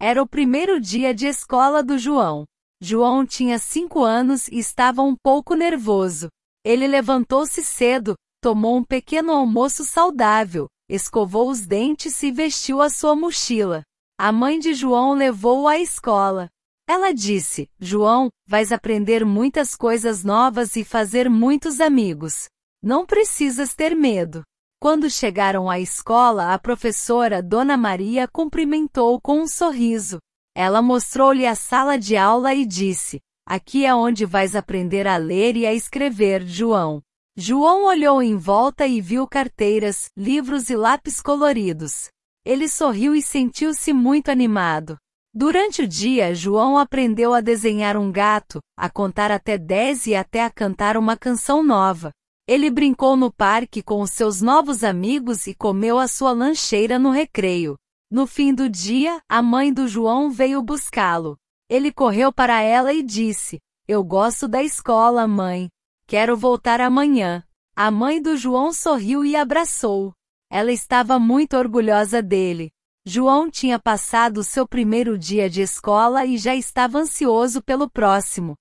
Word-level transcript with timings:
Era 0.00 0.22
o 0.22 0.28
primeiro 0.28 0.80
dia 0.80 1.12
de 1.12 1.26
escola 1.26 1.82
do 1.82 1.98
João. 1.98 2.44
João 2.80 3.26
tinha 3.26 3.58
cinco 3.58 4.04
anos 4.04 4.46
e 4.46 4.58
estava 4.58 5.02
um 5.02 5.16
pouco 5.16 5.56
nervoso. 5.56 6.28
Ele 6.64 6.86
levantou-se 6.86 7.64
cedo, 7.64 8.14
tomou 8.40 8.76
um 8.76 8.84
pequeno 8.84 9.32
almoço 9.32 9.84
saudável, 9.84 10.68
escovou 10.88 11.50
os 11.50 11.66
dentes 11.66 12.22
e 12.22 12.30
vestiu 12.30 12.80
a 12.80 12.88
sua 12.88 13.16
mochila. 13.16 13.82
A 14.16 14.30
mãe 14.30 14.60
de 14.60 14.72
João 14.72 15.14
levou-o 15.14 15.66
à 15.66 15.80
escola. 15.80 16.48
Ela 16.88 17.12
disse: 17.12 17.68
João, 17.80 18.28
vais 18.46 18.70
aprender 18.70 19.24
muitas 19.24 19.74
coisas 19.74 20.22
novas 20.22 20.76
e 20.76 20.84
fazer 20.84 21.28
muitos 21.28 21.80
amigos. 21.80 22.46
Não 22.80 23.04
precisas 23.04 23.74
ter 23.74 23.96
medo. 23.96 24.44
Quando 24.80 25.10
chegaram 25.10 25.68
à 25.68 25.80
escola, 25.80 26.54
a 26.54 26.58
professora 26.58 27.42
Dona 27.42 27.76
Maria 27.76 28.28
cumprimentou 28.28 29.20
com 29.20 29.40
um 29.40 29.48
sorriso. 29.48 30.20
Ela 30.56 30.80
mostrou-lhe 30.80 31.44
a 31.44 31.56
sala 31.56 31.98
de 31.98 32.16
aula 32.16 32.54
e 32.54 32.64
disse: 32.64 33.18
Aqui 33.44 33.84
é 33.84 33.92
onde 33.92 34.24
vais 34.24 34.54
aprender 34.54 35.08
a 35.08 35.16
ler 35.16 35.56
e 35.56 35.66
a 35.66 35.74
escrever, 35.74 36.46
João. 36.46 37.02
João 37.36 37.86
olhou 37.86 38.22
em 38.22 38.36
volta 38.36 38.86
e 38.86 39.00
viu 39.00 39.26
carteiras, 39.26 40.10
livros 40.16 40.70
e 40.70 40.76
lápis 40.76 41.20
coloridos. 41.20 42.08
Ele 42.44 42.68
sorriu 42.68 43.16
e 43.16 43.22
sentiu-se 43.22 43.92
muito 43.92 44.30
animado. 44.30 44.96
Durante 45.34 45.82
o 45.82 45.88
dia, 45.88 46.32
João 46.36 46.78
aprendeu 46.78 47.34
a 47.34 47.40
desenhar 47.40 47.96
um 47.96 48.12
gato, 48.12 48.60
a 48.76 48.88
contar 48.88 49.32
até 49.32 49.58
dez 49.58 50.06
e 50.06 50.14
até 50.14 50.44
a 50.44 50.50
cantar 50.50 50.96
uma 50.96 51.16
canção 51.16 51.64
nova. 51.64 52.12
Ele 52.48 52.70
brincou 52.70 53.14
no 53.14 53.30
parque 53.30 53.82
com 53.82 54.00
os 54.00 54.10
seus 54.10 54.40
novos 54.40 54.82
amigos 54.82 55.46
e 55.46 55.54
comeu 55.54 55.98
a 55.98 56.08
sua 56.08 56.32
lancheira 56.32 56.98
no 56.98 57.10
recreio. 57.10 57.76
No 58.10 58.26
fim 58.26 58.54
do 58.54 58.70
dia, 58.70 59.20
a 59.28 59.42
mãe 59.42 59.70
do 59.70 59.86
João 59.86 60.30
veio 60.30 60.62
buscá-lo. 60.62 61.36
Ele 61.68 61.92
correu 61.92 62.32
para 62.32 62.62
ela 62.62 62.90
e 62.90 63.02
disse: 63.02 63.60
Eu 63.86 64.02
gosto 64.02 64.48
da 64.48 64.62
escola, 64.62 65.28
mãe. 65.28 65.68
Quero 66.06 66.34
voltar 66.38 66.80
amanhã. 66.80 67.44
A 67.76 67.90
mãe 67.90 68.20
do 68.20 68.34
João 68.34 68.72
sorriu 68.72 69.26
e 69.26 69.36
abraçou. 69.36 70.14
Ela 70.50 70.72
estava 70.72 71.18
muito 71.18 71.54
orgulhosa 71.54 72.22
dele. 72.22 72.70
João 73.04 73.50
tinha 73.50 73.78
passado 73.78 74.42
seu 74.42 74.66
primeiro 74.66 75.18
dia 75.18 75.50
de 75.50 75.60
escola 75.60 76.24
e 76.24 76.38
já 76.38 76.56
estava 76.56 76.98
ansioso 76.98 77.62
pelo 77.62 77.90
próximo. 77.90 78.54